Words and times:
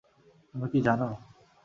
তুমি 0.49 0.67
কি 0.71 0.79
জান? 0.87 0.99